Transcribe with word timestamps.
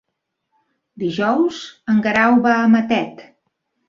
Dijous 1.03 1.59
en 1.93 1.99
Guerau 2.07 2.39
va 2.47 2.55
a 2.63 2.65
Matet. 2.77 3.23